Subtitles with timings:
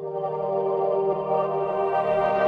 [0.00, 0.14] Thank
[2.42, 2.47] you.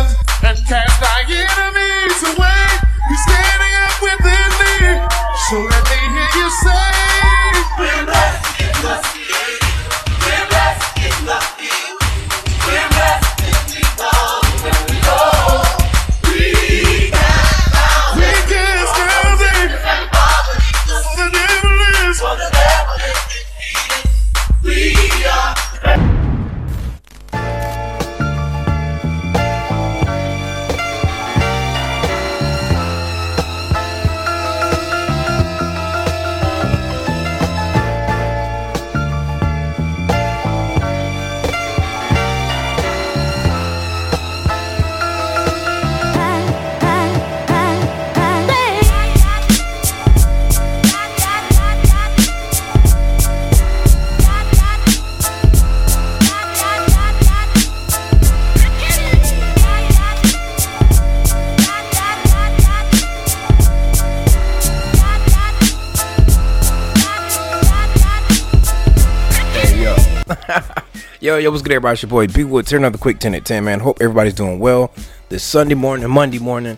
[71.31, 71.93] Yo, yo, what's good, everybody?
[71.93, 72.67] It's your boy B Wood.
[72.67, 73.79] Turn another quick 10 at 10, man.
[73.79, 74.91] Hope everybody's doing well
[75.29, 76.77] this Sunday morning, Monday morning,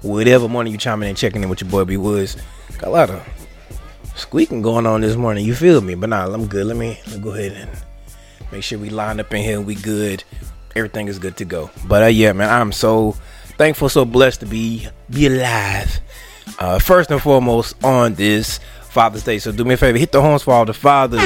[0.00, 2.38] whatever morning you chiming in, checking in with your boy B Woods.
[2.78, 3.22] Got a lot of
[4.14, 5.44] squeaking going on this morning.
[5.44, 5.96] You feel me?
[5.96, 6.64] But nah, I'm good.
[6.64, 7.70] Let me, let me go ahead and
[8.50, 9.58] make sure we line up in here.
[9.58, 10.24] And we good.
[10.74, 11.70] Everything is good to go.
[11.86, 13.16] But uh, yeah, man, I'm so
[13.58, 16.00] thankful, so blessed to be be alive.
[16.58, 19.38] Uh, first and foremost on this Father's Day.
[19.40, 21.20] So do me a favor, hit the horns for all the fathers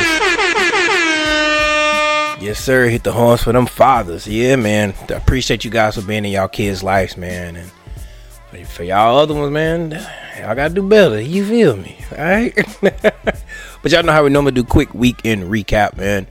[2.41, 2.89] Yes, sir.
[2.89, 4.27] Hit the horns for them fathers.
[4.27, 4.93] Yeah, man.
[5.09, 7.57] I appreciate you guys for being in y'all kids' lives, man.
[7.57, 9.93] And for y'all other ones, man,
[10.39, 11.21] y'all gotta do better.
[11.21, 11.99] You feel me?
[12.13, 12.55] All right.
[12.81, 16.27] but y'all know how we normally do quick weekend recap, man.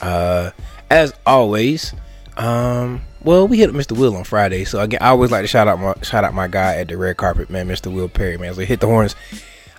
[0.00, 0.50] Uh,
[0.90, 1.94] as always,
[2.36, 3.96] um, well, we hit Mr.
[3.96, 6.48] Will on Friday, so again, I always like to shout out my shout out my
[6.48, 7.92] guy at the red carpet, man, Mr.
[7.92, 8.54] Will Perry, man.
[8.54, 9.16] So hit the horns.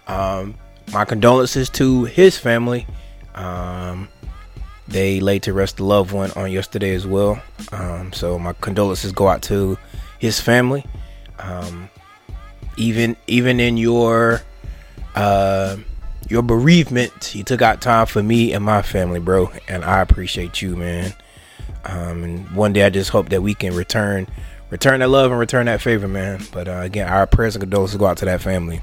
[0.08, 0.56] Um,
[0.92, 2.88] my condolences to his family.
[3.36, 4.10] Um,
[4.88, 7.42] they laid to rest a loved one on yesterday as well.
[7.72, 9.78] Um, so my condolences go out to
[10.20, 10.86] his family.
[11.40, 11.90] Um,
[12.78, 14.42] even even in your
[15.16, 15.78] uh,
[16.30, 20.62] your bereavement, you took out time for me and my family, bro, and I appreciate
[20.62, 21.14] you, man.
[21.86, 24.28] Um, and one day I just hope that we can return
[24.70, 26.42] return that love and return that favor, man.
[26.52, 28.82] But uh, again, our prayers and condolences go out to that family.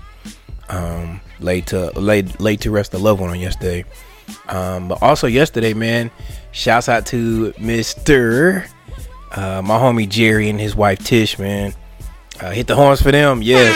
[0.69, 3.85] Um, laid to laid laid to rest a loved one on yesterday.
[4.49, 6.11] Um, but also yesterday, man,
[6.53, 8.67] shouts out to Mister,
[9.33, 11.75] uh, my homie Jerry and his wife Tish, man.
[12.41, 13.75] Uh, hit the horns for them, yes.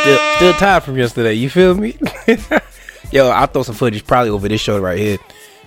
[0.00, 1.34] Still, still tired from yesterday.
[1.34, 1.98] You feel me?
[3.12, 5.18] Yo, I'll throw some footage probably over this shoulder right here.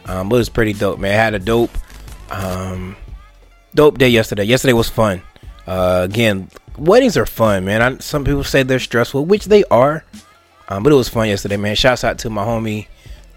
[0.06, 1.12] Um, but it was pretty dope, man.
[1.12, 1.72] I had a dope,
[2.29, 2.95] um,
[3.75, 4.44] dope day yesterday.
[4.44, 5.22] Yesterday was fun.
[5.67, 7.81] Uh, again, weddings are fun, man.
[7.81, 10.03] I, some people say they're stressful, which they are.
[10.67, 11.75] Um, but it was fun yesterday, man.
[11.75, 12.88] Shouts out to my homie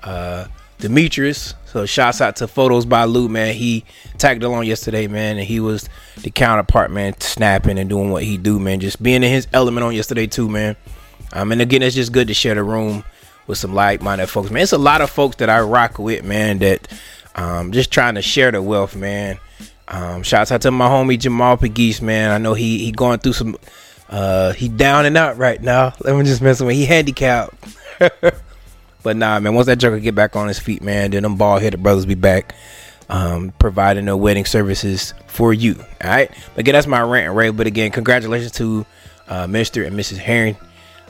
[0.03, 0.47] uh,
[0.79, 1.55] Demetrius.
[1.67, 3.55] So shouts out to photos by Lou, man.
[3.55, 3.85] He
[4.19, 5.89] tagged along yesterday, man, and he was
[6.23, 8.81] the counterpart, man, snapping and doing what he do, man.
[8.81, 10.77] Just being in his element on yesterday too, man.
[11.33, 13.05] Um, and again, it's just good to share the room
[13.47, 14.63] with some like-minded folks, man.
[14.63, 16.59] It's a lot of folks that I rock with, man.
[16.59, 16.89] That
[17.35, 19.39] um, just trying to share the wealth, man.
[19.89, 22.31] Um, shouts out to my homie Jamal Pegues, man.
[22.31, 23.57] I know he he going through some.
[24.09, 25.93] Uh, he down and out right now.
[26.01, 26.75] Let me just mess with.
[26.75, 27.55] He handicapped.
[29.07, 31.61] But nah, man, once that Joker get back on his feet, man, then them ball
[31.61, 32.57] headed brothers be back
[33.09, 35.77] um, providing the wedding services for you.
[36.03, 36.29] All right.
[36.29, 37.57] But again, that's my rant and rave.
[37.57, 38.85] But again, congratulations to
[39.29, 39.87] uh, Mr.
[39.87, 40.17] and Mrs.
[40.17, 40.57] Herring.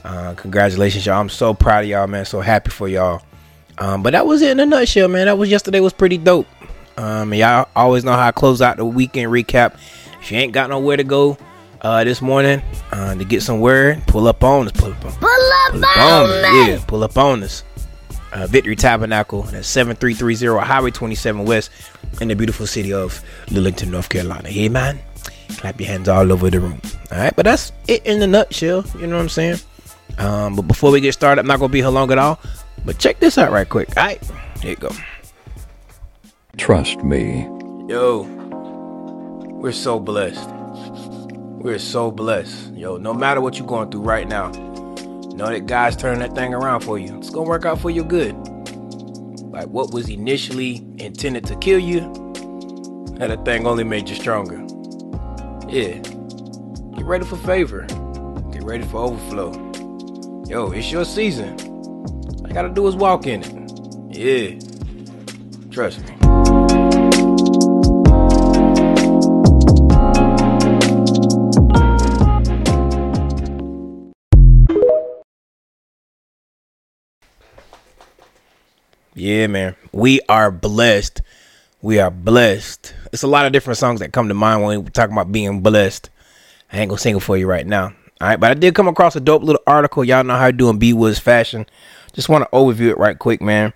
[0.05, 1.19] Uh, congratulations, y'all.
[1.19, 2.27] I'm so proud of y'all, man.
[2.27, 3.23] So happy for y'all.
[3.79, 5.25] Um, but that was it in a nutshell, man.
[5.25, 6.47] That was yesterday was pretty dope.
[6.99, 9.79] Um, y'all always know how I close out the weekend recap.
[10.21, 11.39] If you ain't got nowhere to go
[11.81, 12.61] uh, this morning
[12.93, 14.73] uh, to get some word, pull up on us.
[14.73, 16.69] Pull up on, pull up, pull up on, on us.
[16.69, 17.65] Yeah, pull up on us.
[18.37, 19.45] Uh, Victory Tabernacle.
[19.55, 21.71] at 7330 Highway 27 West
[22.21, 24.49] in the beautiful city of Lillington, North Carolina.
[24.49, 24.99] Hey, man.
[25.49, 26.81] Clap your hands all over the room.
[27.13, 28.85] All right, but that's it in a nutshell.
[28.99, 29.59] You know what I'm saying?
[30.19, 32.41] Um, but before we get started, I'm not gonna be here long at all.
[32.85, 33.89] But check this out right quick.
[33.97, 34.23] All right,
[34.61, 34.91] here you go.
[36.57, 37.43] Trust me.
[37.89, 38.23] Yo,
[39.61, 40.51] we're so blessed.
[41.31, 42.73] We're so blessed.
[42.75, 44.51] Yo, no matter what you're going through right now,
[45.37, 47.17] know that God's turning that thing around for you.
[47.19, 48.35] It's gonna work out for your good.
[49.53, 52.01] Like what was initially intended to kill you,
[53.19, 54.57] that thing only made you stronger.
[55.69, 55.99] Yeah.
[56.97, 57.83] Get ready for favor.
[58.53, 59.53] Get ready for overflow.
[60.49, 61.59] Yo, it's your season.
[61.61, 64.17] All gotta do is walk in it.
[64.17, 64.59] Yeah.
[65.71, 66.16] Trust me.
[79.27, 79.75] Yeah, man.
[79.91, 81.21] We are blessed.
[81.83, 82.95] We are blessed.
[83.13, 85.63] It's a lot of different songs that come to mind when we talk about being
[85.63, 86.11] blessed.
[86.73, 87.87] I ain't gonna sing it for you right now.
[88.21, 90.05] All right, but I did come across a dope little article.
[90.05, 91.67] Y'all know how to do in B Woods fashion.
[92.13, 93.73] Just want to overview it right quick, man.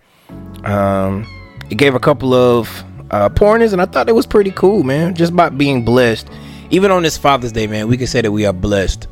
[0.63, 1.27] Um,
[1.69, 5.17] it gave a couple of uh, pointers, and I thought it was pretty cool, man.
[5.17, 6.29] Just about being blessed.
[6.71, 9.09] Even on this Father's Day, man, we can say that we are blessed.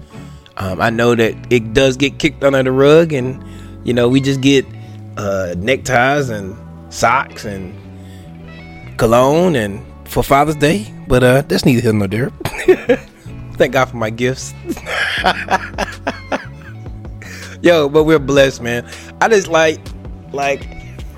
[0.56, 3.42] Um, I know that it does get kicked under the rug, and
[3.82, 4.64] you know we just get
[5.18, 6.56] uh, neckties and
[6.94, 7.74] socks and
[8.98, 12.30] cologne and for Father's Day, but uh, that's neither here nor there.
[13.54, 14.54] Thank God for my gifts.
[17.62, 18.88] Yo, but we're blessed, man.
[19.20, 19.80] I just like,
[20.32, 20.64] like,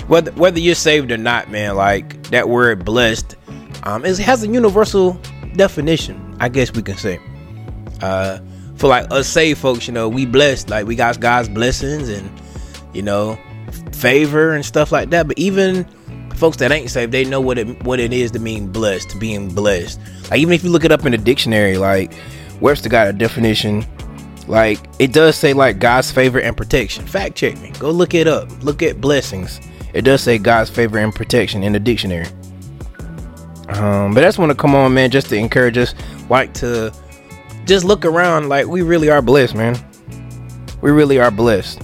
[0.08, 1.76] whether whether you're saved or not, man.
[1.76, 3.37] Like that word "blessed,"
[3.82, 5.20] um, it has a universal
[5.55, 6.37] definition.
[6.41, 7.20] I guess we can say.
[8.00, 8.38] Uh,
[8.76, 10.70] for like us saved folks, you know, we blessed.
[10.70, 12.31] Like we got God's blessings and
[12.94, 13.38] you know
[13.93, 15.27] favor and stuff like that.
[15.27, 15.85] But even
[16.35, 19.55] folks that ain't saved, they know what it what it is to mean blessed, being
[19.55, 20.01] blessed.
[20.31, 22.13] Like even if you look it up in the dictionary, like
[22.61, 23.85] Webster got a definition.
[24.47, 27.07] Like it does say like God's favor and protection.
[27.07, 27.71] Fact check me.
[27.79, 28.49] Go look it up.
[28.63, 29.61] Look at blessings.
[29.93, 32.27] It does say God's favor and protection in the dictionary.
[33.69, 35.95] Um, but that's want to come on, man, just to encourage us,
[36.29, 36.93] like to
[37.67, 38.49] just look around.
[38.49, 39.77] Like we really are blessed, man.
[40.81, 41.83] We really are blessed.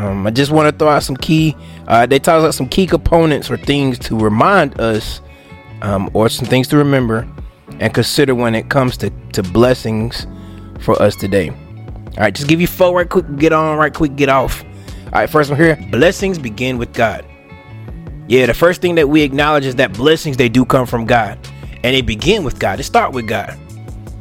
[0.00, 1.54] Um, I just want to throw out some key.
[1.86, 5.20] Uh, they talk about some key components or things to remind us,
[5.82, 7.28] um, or some things to remember
[7.80, 10.26] and consider when it comes to to blessings
[10.80, 11.50] for us today.
[11.50, 13.26] All right, just give you four right quick.
[13.36, 14.16] Get on right quick.
[14.16, 14.64] Get off.
[14.64, 15.76] All right, first one here.
[15.90, 17.24] Blessings begin with God.
[18.26, 21.38] Yeah, the first thing that we acknowledge is that blessings they do come from God,
[21.84, 22.78] and they begin with God.
[22.78, 23.50] They start with God.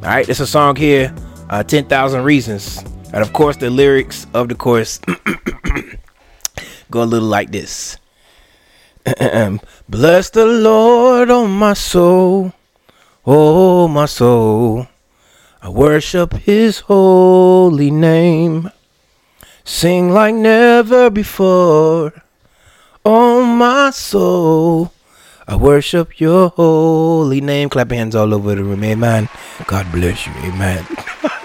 [0.03, 1.13] All right, there's a song here,
[1.49, 2.83] uh, "Ten Thousand Reasons,"
[3.13, 4.99] and of course the lyrics of the chorus
[6.91, 7.97] go a little like this.
[9.89, 12.53] Bless the Lord, oh my soul,
[13.25, 14.87] oh my soul.
[15.61, 18.71] I worship his holy name.
[19.65, 22.13] Sing like never before.
[23.03, 24.93] Oh my soul.
[25.47, 27.69] I worship your holy name.
[27.69, 28.83] Clap your hands all over the room.
[28.83, 29.27] Amen.
[29.67, 30.33] God bless you.
[30.43, 30.85] Amen.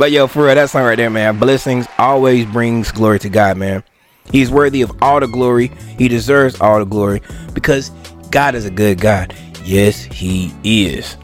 [0.00, 1.38] But yo, for real, that song right there, man.
[1.38, 3.84] Blessings always brings glory to God, man.
[4.32, 5.66] He's worthy of all the glory.
[5.98, 7.20] He deserves all the glory
[7.52, 7.90] because
[8.30, 9.34] God is a good God.
[9.62, 11.18] Yes, He is.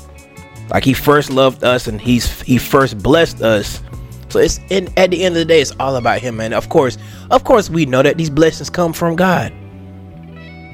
[0.69, 3.81] Like He first loved us and He's He first blessed us.
[4.29, 6.53] So it's in at the end of the day, it's all about Him, man.
[6.53, 6.99] Of course,
[7.31, 9.55] of course, we know that these blessings come from God.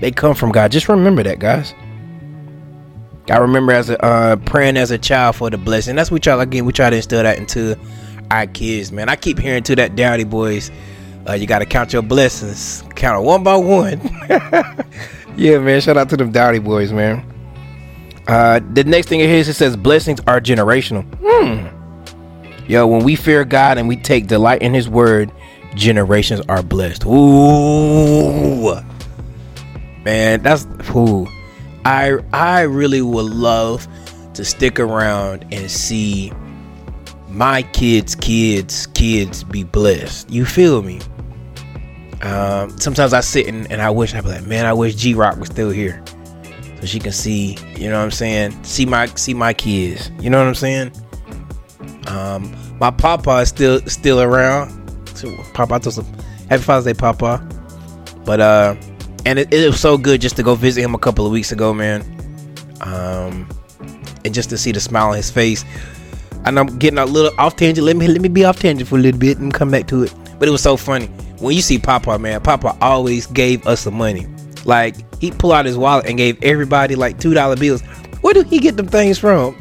[0.00, 0.72] They come from God.
[0.72, 1.72] Just remember that, guys.
[3.28, 5.94] I remember as a uh, praying as a child for the blessing.
[5.94, 6.64] That's what y'all again.
[6.64, 7.78] We try to instill that into
[8.30, 9.08] our kids, man.
[9.08, 10.70] I keep hearing to that Dowdy boys.
[11.28, 14.00] Uh, you got to count your blessings, count it one by one.
[15.36, 15.80] yeah, man.
[15.80, 17.24] Shout out to them Dowdy boys, man.
[18.26, 21.04] Uh, the next thing it here it says blessings are generational.
[21.22, 21.78] Hmm.
[22.66, 25.30] Yo, when we fear God and we take delight in His Word,
[25.74, 27.04] generations are blessed.
[27.06, 28.74] Ooh,
[30.04, 31.26] man, that's ooh.
[31.84, 33.86] I I really would love
[34.34, 36.32] to stick around and see
[37.28, 40.30] my kids, kids, kids be blessed.
[40.30, 41.00] You feel me?
[42.22, 45.14] Um, sometimes I sit and, and I wish I'd be like, man, I wish G
[45.14, 46.02] Rock was still here,
[46.78, 48.62] so she can see, you know what I'm saying?
[48.64, 50.10] See my see my kids.
[50.20, 50.92] You know what I'm saying?
[52.06, 54.78] Um, my papa is still still around.
[55.16, 56.06] So papa, to some
[56.48, 57.46] happy Father's Day, papa.
[58.24, 58.76] But uh
[59.24, 61.52] and it, it, was so good just to go visit him a couple of weeks
[61.52, 62.02] ago, man.
[62.80, 63.48] Um,
[64.24, 65.64] and just to see the smile on his face.
[66.44, 67.86] And I'm getting a little off tangent.
[67.86, 70.02] Let me let me be off tangent for a little bit and come back to
[70.02, 70.14] it.
[70.38, 71.06] But it was so funny
[71.38, 72.40] when you see Papa, man.
[72.40, 74.26] Papa always gave us the money.
[74.64, 77.82] Like he pulled out his wallet and gave everybody like two dollar bills.
[78.22, 79.56] Where do he get them things from?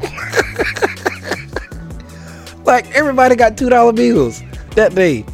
[2.64, 4.42] like everybody got two dollar bills
[4.74, 5.24] that day.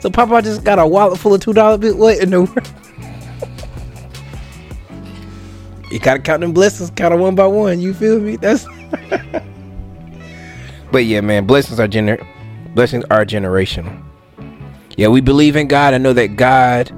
[0.00, 1.96] So Papa just got a wallet full of two dollar bills.
[1.96, 2.68] What in the world?
[5.90, 7.80] You gotta count them blessings, count them one by one.
[7.80, 8.36] You feel me?
[8.36, 8.66] That's.
[10.92, 12.24] but yeah, man, blessings are gener-
[12.74, 14.00] blessings are generational.
[14.96, 15.94] Yeah, we believe in God.
[15.94, 16.90] I know that God,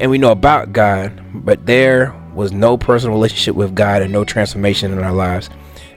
[0.00, 4.24] and we know about God, but there was no personal relationship with God and no
[4.24, 5.48] transformation in our lives.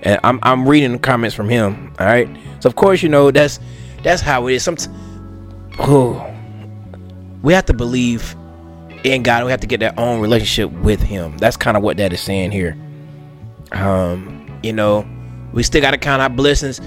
[0.03, 1.94] And I'm I'm reading the comments from him.
[2.00, 2.29] All right,
[2.60, 3.60] so of course you know that's
[4.03, 4.63] that's how it is.
[4.63, 4.77] Some
[5.79, 6.34] oh,
[7.41, 8.36] we have to believe
[9.06, 9.46] in God.
[9.46, 11.38] We have to get that own relationship with Him.
[11.38, 12.78] That's kind of what that is saying here.
[13.72, 15.08] Um, you know,
[15.54, 16.82] we still got to count our blessings.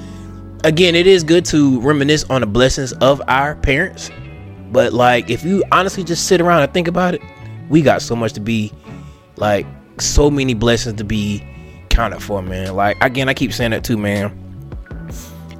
[0.64, 4.10] Again, it is good to reminisce on the blessings of our parents,
[4.72, 7.22] but like if you honestly just sit around and think about it,
[7.68, 8.72] we got so much to be
[9.36, 9.66] like
[10.00, 11.44] so many blessings to be
[11.90, 12.74] counted for, man.
[12.74, 14.36] Like again, I keep saying that too, man.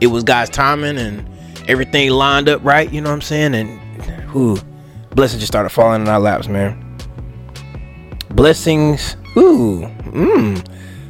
[0.01, 1.29] It was God's timing and
[1.69, 3.55] everything lined up right, you know what I'm saying?
[3.55, 3.79] And
[4.23, 4.59] who
[5.15, 6.85] blessings just started falling in our laps, man.
[8.31, 10.65] Blessings, ooh, mmm.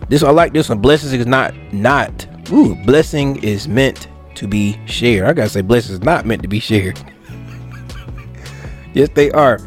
[0.08, 0.78] This I like this one.
[0.78, 2.74] Blessings is not not ooh.
[2.84, 5.26] Blessing is meant to be shared.
[5.26, 6.98] I gotta say, blessings is not meant to be shared.
[8.94, 9.58] yes, they are.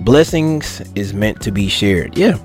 [0.00, 2.16] Blessings is meant to be shared.
[2.16, 2.38] Yeah,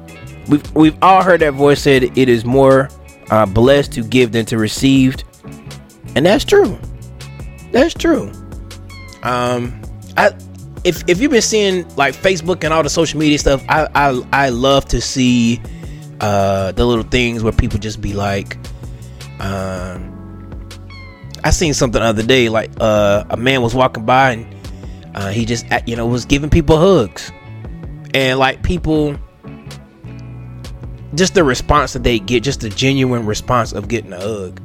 [0.50, 2.90] we've we've all heard that voice said it is more
[3.30, 5.16] uh, blessed to give than to receive,
[6.16, 6.78] and that's true.
[7.72, 8.32] That's true.
[9.24, 9.82] Um,
[10.18, 10.36] I
[10.84, 14.22] if if you've been seeing like Facebook and all the social media stuff, I I,
[14.34, 15.62] I love to see
[16.20, 18.58] uh the little things where people just be like,
[19.40, 20.70] um,
[21.44, 24.56] I seen something the other day like uh a man was walking by and
[25.16, 27.32] uh, he just you know was giving people hugs.
[28.14, 29.18] And like people
[31.16, 34.60] just the response that they get just the genuine response of getting a hug.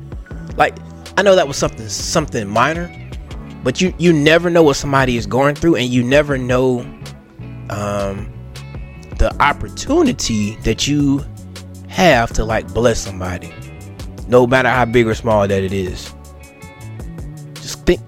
[0.56, 0.76] Like
[1.16, 2.90] I know that was something something minor,
[3.62, 6.80] but you you never know what somebody is going through, and you never know
[7.70, 8.32] um,
[9.18, 11.24] the opportunity that you
[11.88, 13.52] have to like bless somebody,
[14.28, 16.14] no matter how big or small that it is.
[17.54, 18.00] Just think,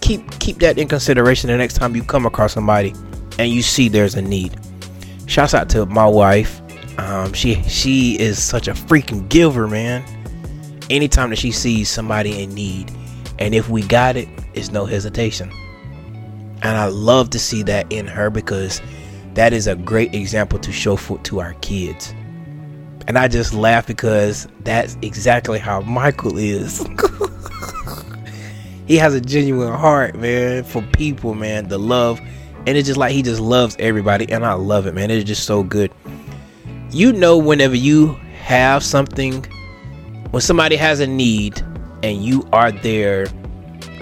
[0.00, 2.94] keep keep that in consideration the next time you come across somebody
[3.38, 4.58] and you see there's a need.
[5.26, 6.60] Shouts out to my wife.
[6.98, 10.04] Um, she she is such a freaking giver, man
[10.90, 12.90] anytime that she sees somebody in need.
[13.38, 15.50] And if we got it, it's no hesitation.
[16.62, 18.80] And I love to see that in her because
[19.34, 22.14] that is a great example to show for, to our kids.
[23.06, 26.86] And I just laugh because that's exactly how Michael is.
[28.86, 32.20] he has a genuine heart, man, for people, man, the love.
[32.66, 34.30] And it's just like he just loves everybody.
[34.32, 35.10] And I love it, man.
[35.10, 35.92] It's just so good.
[36.90, 39.44] You know, whenever you have something
[40.34, 41.60] when somebody has a need
[42.02, 43.28] and you are there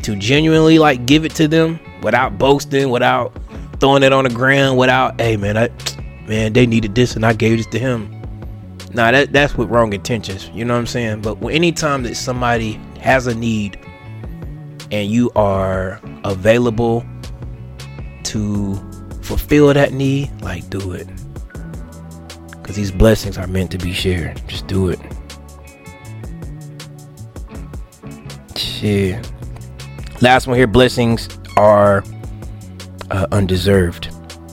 [0.02, 3.36] to genuinely like give it to them without boasting, without
[3.80, 5.68] throwing it on the ground, without, hey man, I,
[6.26, 8.10] man, they needed this and I gave this to him.
[8.94, 10.50] Nah, that that's with wrong intentions.
[10.50, 11.22] You know what I'm saying?
[11.22, 13.78] But anytime that somebody has a need
[14.90, 17.04] and you are available
[18.24, 18.74] to
[19.22, 21.08] fulfill that need, like do it.
[22.62, 24.40] Cause these blessings are meant to be shared.
[24.46, 25.00] Just do it.
[28.82, 29.22] Yeah.
[30.22, 32.04] Last one here blessings are
[33.10, 34.08] uh, undeserved.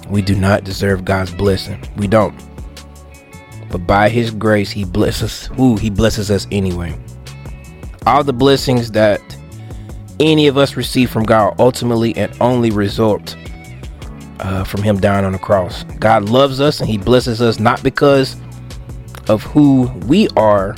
[0.10, 1.82] We do not deserve God's blessing.
[1.96, 2.34] We don't.
[3.70, 7.00] But by his grace, he blesses Who he blesses us anyway.
[8.08, 9.22] All the blessings that
[10.20, 13.38] any of us receive from God ultimately and only result
[14.40, 15.84] uh, from him dying on the cross.
[16.00, 18.36] God loves us and he blesses us not because
[19.28, 20.76] of who we are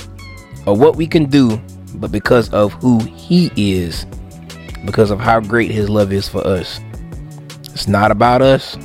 [0.66, 1.58] or what we can do,
[1.94, 4.06] but because of who He is,
[4.84, 6.80] because of how great His love is for us.
[7.72, 8.76] It's not about us,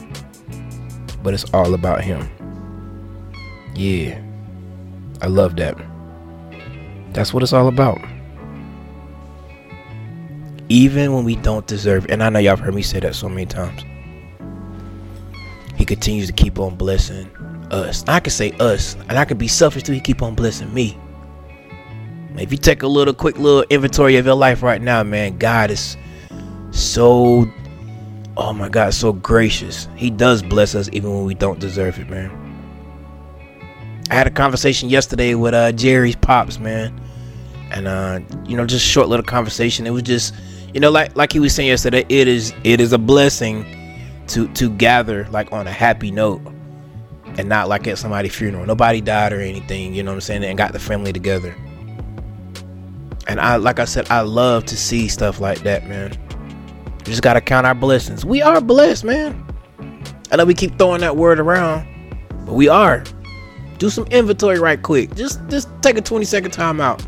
[1.23, 2.29] but it's all about Him.
[3.75, 4.21] Yeah,
[5.21, 5.77] I love that.
[7.13, 7.99] That's what it's all about.
[10.69, 13.29] Even when we don't deserve and I know y'all have heard me say that so
[13.29, 13.83] many times,
[15.75, 17.29] He continues to keep on blessing
[17.71, 18.03] us.
[18.07, 19.93] I can say us, and I can be selfish too.
[19.93, 20.97] He keep on blessing me.
[22.37, 25.71] If you take a little quick little inventory of your life right now, man, God
[25.71, 25.97] is
[26.71, 27.47] so
[28.37, 29.87] oh my God, so gracious.
[29.95, 32.31] He does bless us even when we don't deserve it, man.
[34.11, 37.01] I had a conversation yesterday with uh Jerry's pops, man.
[37.71, 39.85] And uh, you know, just short little conversation.
[39.85, 40.33] It was just
[40.73, 43.65] you know, like like he was saying yesterday, it is it is a blessing
[44.27, 46.41] to to gather like on a happy note
[47.37, 48.65] and not like at somebody's funeral.
[48.65, 51.55] Nobody died or anything, you know what I'm saying, and got the family together.
[53.27, 56.17] And I like I said, I love to see stuff like that, man.
[56.99, 58.25] We just gotta count our blessings.
[58.25, 59.45] We are blessed, man.
[60.31, 61.87] I know we keep throwing that word around,
[62.45, 63.03] but we are.
[63.77, 65.13] Do some inventory right quick.
[65.15, 67.05] Just just take a 20 second time out.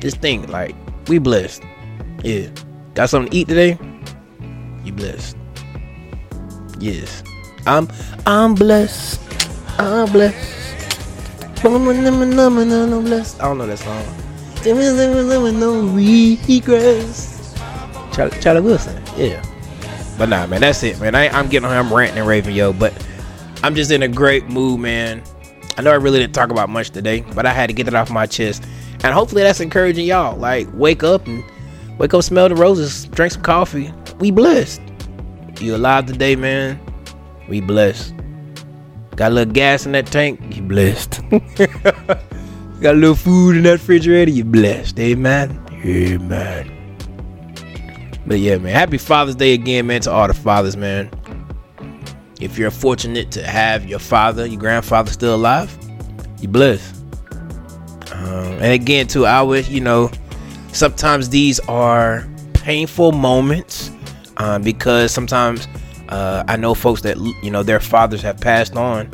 [0.00, 0.74] Just think like
[1.08, 1.62] we blessed.
[2.24, 2.48] Yeah.
[2.94, 3.78] Got something to eat today?
[4.84, 5.36] You blessed.
[6.80, 7.22] Yes.
[7.66, 7.88] I'm
[8.26, 9.20] I'm blessed.
[9.78, 10.54] I'm blessed.
[13.40, 14.27] I don't know that song.
[14.64, 17.54] No regrets.
[18.12, 19.02] Charlie, Charlie Wilson.
[19.16, 19.44] Yeah.
[20.18, 21.14] But nah, man, that's it, man.
[21.14, 21.80] I, I'm getting on here.
[21.80, 22.72] I'm ranting and raving, yo.
[22.72, 22.92] But
[23.62, 25.22] I'm just in a great mood, man.
[25.76, 27.94] I know I really didn't talk about much today, but I had to get it
[27.94, 28.64] off my chest.
[29.04, 30.36] And hopefully that's encouraging y'all.
[30.36, 31.44] Like, wake up and
[31.98, 33.92] wake up, smell the roses, drink some coffee.
[34.18, 34.82] We blessed.
[35.60, 36.80] You alive today, man.
[37.48, 38.12] We blessed.
[39.14, 41.20] Got a little gas in that tank, you blessed.
[42.80, 45.00] Got a little food in that refrigerator, you blessed.
[45.00, 45.60] Amen.
[45.84, 46.74] Amen.
[48.24, 48.72] But yeah, man.
[48.72, 51.10] Happy Father's Day again, man, to all the fathers, man.
[52.40, 55.76] If you're fortunate to have your father, your grandfather still alive,
[56.40, 57.02] you're blessed.
[58.12, 60.10] Um, and again, too, I wish, you know,
[60.72, 63.90] sometimes these are painful moments
[64.36, 65.66] um, because sometimes
[66.10, 69.10] uh, I know folks that, you know, their fathers have passed on.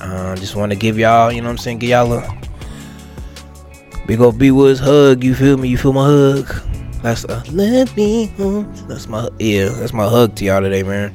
[0.00, 2.38] Uh, just want to give y'all, you know what I'm saying, give y'all a
[4.08, 5.22] big old B Woods hug.
[5.22, 5.68] You feel me?
[5.68, 6.46] You feel my hug?
[7.02, 8.74] That's a let me home.
[8.88, 9.68] That's my yeah.
[9.68, 11.14] That's my hug to y'all today, man.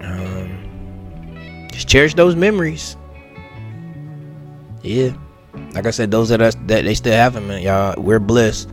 [0.00, 2.96] Um, just cherish those memories.
[4.82, 5.12] Yeah,
[5.74, 7.62] like I said, those that that they still have them, man.
[7.62, 8.68] Y'all, we're blessed.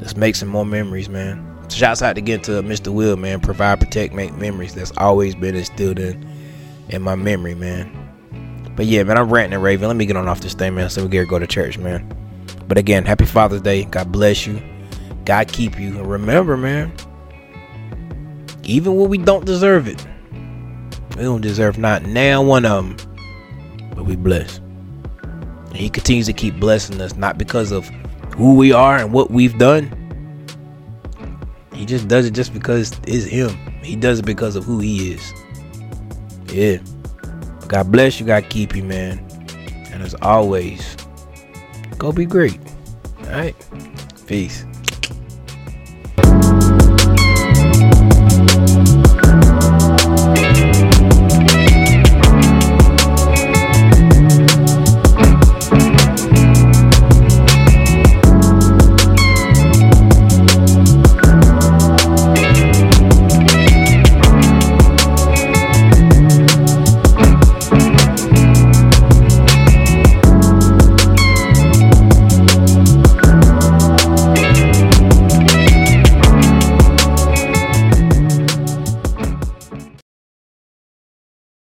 [0.00, 1.46] Let's make some more memories, man.
[1.70, 2.92] Shouts out again to Mr.
[2.92, 3.40] Will, man.
[3.40, 4.74] Provide, protect, make memories.
[4.74, 6.28] That's always been instilled in
[6.88, 7.99] in my memory, man.
[8.76, 9.88] But yeah, man, I'm ranting and raving.
[9.88, 10.90] Let me get on off this thing, man.
[10.90, 12.16] So we get to go to church, man.
[12.66, 13.84] But again, happy Father's Day.
[13.84, 14.62] God bless you.
[15.24, 15.98] God keep you.
[15.98, 16.92] And remember, man,
[18.62, 20.06] even when we don't deserve it,
[21.16, 22.96] we don't deserve not now one of them,
[23.94, 24.58] but we bless.
[25.22, 27.88] And He continues to keep blessing us, not because of
[28.34, 29.96] who we are and what we've done.
[31.74, 33.50] He just does it just because it's Him.
[33.82, 35.32] He does it because of who He is.
[36.46, 36.78] Yeah.
[37.70, 38.26] God bless you.
[38.26, 39.24] God keep you, man.
[39.92, 40.96] And as always,
[41.98, 42.58] go be great.
[43.20, 43.54] All right.
[44.26, 44.64] Peace.